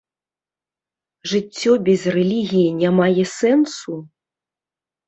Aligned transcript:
Жыццё 1.33 1.71
без 1.91 2.01
рэлігіі 2.17 2.69
не 2.81 2.89
мае 3.03 3.23
сэнсу? 3.39 3.93